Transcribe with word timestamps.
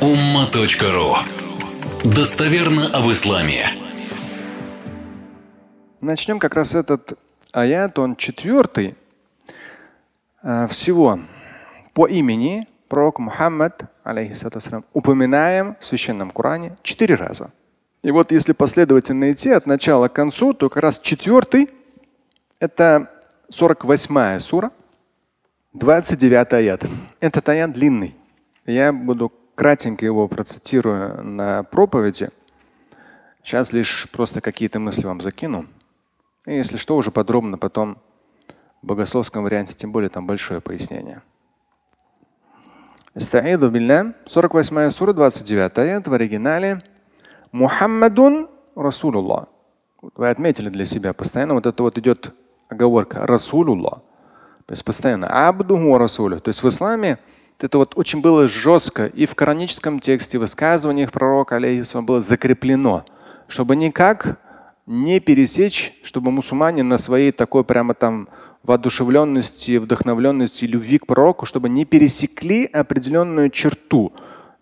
umma.ru 0.00 1.16
Достоверно 2.04 2.88
об 2.88 3.10
исламе. 3.10 3.66
Начнем 6.02 6.38
как 6.38 6.54
раз 6.54 6.74
этот 6.74 7.18
аят, 7.52 7.98
он 7.98 8.14
четвертый 8.16 8.94
э, 10.42 10.68
всего 10.68 11.18
по 11.94 12.06
имени 12.06 12.68
пророк 12.88 13.20
Мухаммад, 13.20 13.84
алейхиссалам, 14.04 14.84
упоминаем 14.92 15.76
в 15.80 15.84
священном 15.84 16.30
Коране 16.30 16.76
четыре 16.82 17.14
раза. 17.14 17.50
И 18.02 18.10
вот 18.10 18.32
если 18.32 18.52
последовательно 18.52 19.32
идти 19.32 19.48
от 19.48 19.66
начала 19.66 20.08
к 20.08 20.12
концу, 20.12 20.52
то 20.52 20.68
как 20.68 20.82
раз 20.82 20.98
четвертый– 20.98 21.70
это 22.60 23.10
48 23.48 24.40
сура, 24.40 24.70
29 25.72 26.52
аят. 26.52 26.84
Этот 27.20 27.48
аят 27.48 27.72
длинный. 27.72 28.14
Я 28.66 28.92
буду 28.92 29.32
кратенько 29.56 30.04
его 30.04 30.28
процитирую 30.28 31.24
на 31.24 31.64
проповеди. 31.64 32.30
Сейчас 33.42 33.72
лишь 33.72 34.08
просто 34.12 34.40
какие-то 34.40 34.78
мысли 34.78 35.04
вам 35.04 35.20
закину. 35.20 35.66
И 36.46 36.54
если 36.54 36.76
что, 36.76 36.96
уже 36.96 37.10
подробно 37.10 37.58
потом 37.58 37.98
в 38.82 38.86
богословском 38.86 39.42
варианте, 39.42 39.74
тем 39.74 39.90
более 39.90 40.10
там 40.10 40.26
большое 40.26 40.60
пояснение. 40.60 41.22
Истаиду 43.14 43.70
билля, 43.70 44.14
48 44.26 44.90
сура, 44.90 45.12
29 45.14 45.78
аят 45.78 46.06
в 46.06 46.12
оригинале. 46.12 46.82
Мухаммадун 47.50 48.48
Расулуллах. 48.76 49.46
Вы 50.14 50.28
отметили 50.28 50.68
для 50.68 50.84
себя 50.84 51.14
постоянно 51.14 51.54
вот 51.54 51.64
это 51.64 51.82
вот 51.82 51.96
идет 51.96 52.34
оговорка 52.68 53.26
Расулуллах. 53.26 54.00
То 54.66 54.72
есть 54.72 54.84
постоянно 54.84 55.48
Абдуху 55.48 55.96
Расулю. 55.96 56.40
То 56.40 56.50
есть 56.50 56.62
в 56.62 56.68
исламе 56.68 57.18
это 57.60 57.78
вот 57.78 57.92
очень 57.96 58.20
было 58.20 58.48
жестко 58.48 59.06
и 59.06 59.26
в 59.26 59.34
кораническом 59.34 60.00
тексте, 60.00 60.38
в 60.38 60.42
высказываниях 60.42 61.12
пророка 61.12 61.56
алейхиссалам 61.56 62.06
было 62.06 62.20
закреплено, 62.20 63.04
чтобы 63.48 63.76
никак 63.76 64.38
не 64.86 65.20
пересечь, 65.20 65.94
чтобы 66.02 66.30
мусульмане 66.30 66.82
на 66.82 66.98
своей 66.98 67.32
такой 67.32 67.64
прямо 67.64 67.94
там 67.94 68.28
воодушевленности, 68.62 69.78
вдохновленности, 69.78 70.64
любви 70.64 70.98
к 70.98 71.06
пророку, 71.06 71.46
чтобы 71.46 71.68
не 71.68 71.84
пересекли 71.84 72.66
определенную 72.66 73.50
черту 73.50 74.12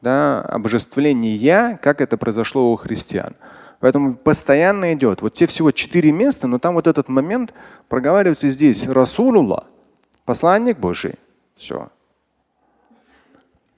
да, 0.00 0.40
обожествления, 0.42 1.78
как 1.82 2.00
это 2.00 2.16
произошло 2.16 2.72
у 2.72 2.76
христиан. 2.76 3.34
Поэтому 3.80 4.14
постоянно 4.14 4.92
идет. 4.92 5.22
Вот 5.22 5.34
те 5.34 5.46
всего 5.46 5.70
четыре 5.70 6.12
места, 6.12 6.46
но 6.46 6.58
там 6.58 6.74
вот 6.74 6.86
этот 6.86 7.08
момент 7.08 7.54
проговаривается 7.88 8.48
здесь. 8.48 8.86
Расулулlah, 8.86 9.64
посланник 10.24 10.78
Божий. 10.78 11.14
Все. 11.56 11.88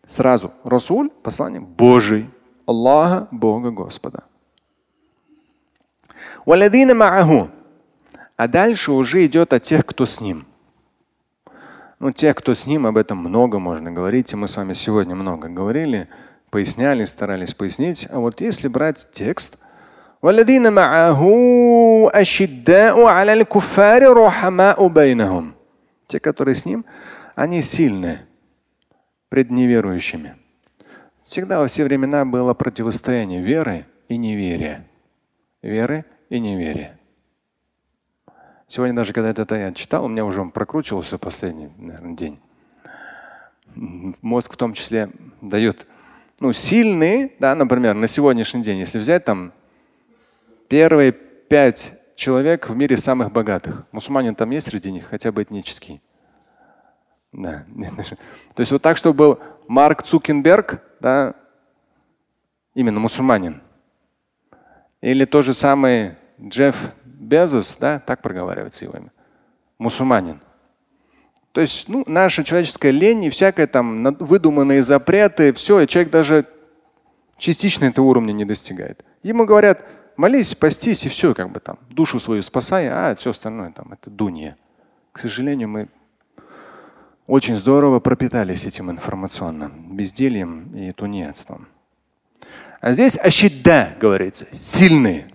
Сразу. 0.06 0.52
Расуль, 0.64 1.10
посланник 1.22 1.62
Божий. 1.62 2.28
Аллаха, 2.66 3.28
Бога 3.30 3.70
Господа. 3.70 4.24
А 8.36 8.48
дальше 8.48 8.92
уже 8.92 9.26
идет 9.26 9.52
о 9.52 9.60
тех, 9.60 9.86
кто 9.86 10.06
с 10.06 10.20
ним. 10.20 10.46
Ну, 11.98 12.10
тех, 12.10 12.36
кто 12.36 12.54
с 12.54 12.66
ним, 12.66 12.86
об 12.86 12.96
этом 12.96 13.18
много 13.18 13.58
можно 13.58 13.92
говорить. 13.92 14.32
И 14.32 14.36
мы 14.36 14.48
с 14.48 14.56
вами 14.56 14.72
сегодня 14.72 15.14
много 15.14 15.48
говорили, 15.48 16.08
поясняли, 16.50 17.04
старались 17.04 17.54
пояснить. 17.54 18.08
А 18.10 18.18
вот 18.18 18.40
если 18.40 18.66
брать 18.68 19.08
текст, 19.12 19.58
те, 26.06 26.20
которые 26.20 26.54
с 26.56 26.64
ним, 26.64 26.84
они 27.36 27.62
сильные 27.62 28.26
пред 29.32 29.50
неверующими. 29.50 30.36
Всегда 31.22 31.58
во 31.58 31.66
все 31.66 31.84
времена 31.84 32.26
было 32.26 32.52
противостояние 32.52 33.40
веры 33.40 33.86
и 34.10 34.18
неверия. 34.18 34.86
Веры 35.62 36.04
и 36.28 36.38
неверия. 36.38 36.98
Сегодня 38.66 38.94
даже 38.94 39.14
когда 39.14 39.30
этот 39.30 39.50
аят 39.50 39.74
читал, 39.74 40.04
у 40.04 40.08
меня 40.08 40.26
уже 40.26 40.42
он 40.42 40.50
прокручивался 40.50 41.16
последний 41.16 41.70
наверное, 41.78 42.14
день. 42.14 42.40
Мозг 43.74 44.52
в 44.52 44.56
том 44.58 44.74
числе 44.74 45.08
дает 45.40 45.86
ну, 46.38 46.52
сильные, 46.52 47.32
да, 47.38 47.54
например, 47.54 47.94
на 47.94 48.08
сегодняшний 48.08 48.62
день, 48.62 48.80
если 48.80 48.98
взять 48.98 49.24
там 49.24 49.54
первые 50.68 51.12
пять 51.12 51.94
человек 52.16 52.68
в 52.68 52.76
мире 52.76 52.98
самых 52.98 53.32
богатых. 53.32 53.86
Мусульманин 53.92 54.34
там 54.34 54.50
есть 54.50 54.68
среди 54.68 54.92
них, 54.92 55.06
хотя 55.06 55.32
бы 55.32 55.42
этнический. 55.42 56.02
Да. 57.32 57.64
То 58.54 58.60
есть 58.60 58.72
вот 58.72 58.82
так, 58.82 58.96
чтобы 58.96 59.16
был 59.16 59.40
Марк 59.68 60.02
Цукенберг, 60.02 60.82
да, 61.00 61.34
именно 62.74 63.00
мусульманин. 63.00 63.60
Или 65.00 65.24
тот 65.24 65.44
же 65.44 65.54
самый 65.54 66.16
Джефф 66.40 66.76
Безос, 67.04 67.76
да, 67.76 67.98
так 67.98 68.22
проговаривается 68.22 68.84
его 68.84 68.96
имя. 68.96 69.12
Мусульманин. 69.78 70.40
То 71.52 71.60
есть 71.60 71.88
ну, 71.88 72.04
наша 72.06 72.44
человеческая 72.44 72.92
лень 72.92 73.24
и 73.24 73.30
всякое 73.30 73.66
там 73.66 74.04
выдуманные 74.18 74.82
запреты, 74.82 75.52
все, 75.52 75.80
и 75.80 75.86
человек 75.86 76.10
даже 76.10 76.46
частично 77.36 77.84
этого 77.84 78.06
уровня 78.06 78.32
не 78.32 78.44
достигает. 78.44 79.04
Ему 79.22 79.44
говорят, 79.44 79.84
молись, 80.16 80.54
постись 80.54 81.04
и 81.04 81.08
все, 81.08 81.34
как 81.34 81.50
бы 81.50 81.60
там, 81.60 81.78
душу 81.90 82.18
свою 82.20 82.42
спасай, 82.42 82.88
а 82.88 83.14
все 83.16 83.30
остальное 83.30 83.70
там 83.72 83.92
это 83.92 84.10
дунья. 84.10 84.56
К 85.12 85.18
сожалению, 85.18 85.68
мы 85.68 85.88
очень 87.26 87.56
здорово 87.56 88.00
пропитались 88.00 88.64
этим 88.64 88.90
информационным 88.90 89.96
бездельем 89.96 90.74
и 90.74 90.92
тунеядством. 90.92 91.68
А 92.80 92.92
здесь 92.92 93.16
ащидда 93.16 93.94
говорится, 94.00 94.46
сильные. 94.50 95.30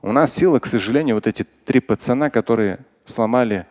У 0.00 0.12
нас 0.12 0.32
сила, 0.32 0.58
к 0.58 0.66
сожалению, 0.66 1.16
вот 1.16 1.26
эти 1.26 1.44
три 1.64 1.80
пацана, 1.80 2.30
которые 2.30 2.78
сломали 3.04 3.66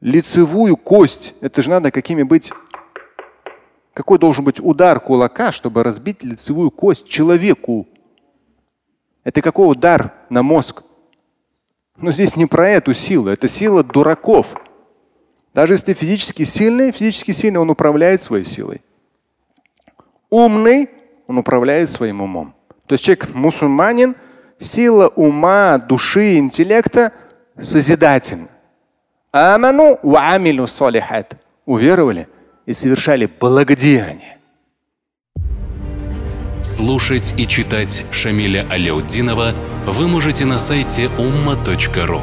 лицевую 0.00 0.76
кость. 0.76 1.34
Это 1.40 1.62
же 1.62 1.70
надо 1.70 1.90
какими 1.90 2.22
быть, 2.22 2.52
какой 3.94 4.18
должен 4.18 4.44
быть 4.44 4.60
удар 4.60 5.00
кулака, 5.00 5.52
чтобы 5.52 5.82
разбить 5.82 6.22
лицевую 6.22 6.70
кость 6.70 7.08
человеку. 7.08 7.88
Это 9.24 9.40
какой 9.40 9.70
удар 9.70 10.12
на 10.28 10.42
мозг? 10.42 10.82
Но 11.96 12.12
здесь 12.12 12.36
не 12.36 12.46
про 12.46 12.68
эту 12.68 12.94
силу, 12.94 13.28
это 13.28 13.48
сила 13.48 13.82
дураков. 13.82 14.54
Даже 15.54 15.74
если 15.74 15.94
физически 15.94 16.44
сильный, 16.44 16.92
физически 16.92 17.32
сильный, 17.32 17.60
он 17.60 17.70
управляет 17.70 18.20
своей 18.20 18.44
силой. 18.44 18.82
Умный, 20.30 20.90
он 21.26 21.38
управляет 21.38 21.90
своим 21.90 22.22
умом. 22.22 22.54
То 22.86 22.94
есть 22.94 23.04
человек 23.04 23.34
мусульманин– 23.34 24.14
сила 24.58 25.08
ума, 25.08 25.78
души, 25.78 26.38
интеллекта 26.38 27.12
созидательна. 27.58 28.48
Аману 29.32 29.98
ва 30.02 30.32
амилу 30.34 30.66
салихат. 30.66 31.36
Уверовали 31.66 32.28
и 32.66 32.72
совершали 32.72 33.26
благодеяние. 33.26 34.38
Слушать 36.62 37.34
и 37.36 37.46
читать 37.46 38.04
Шамиля 38.10 38.66
Аляутдинова 38.70 39.54
вы 39.86 40.08
можете 40.08 40.44
на 40.44 40.58
сайте 40.58 41.06
umma.ru. 41.18 42.22